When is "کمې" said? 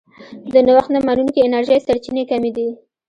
2.31-2.51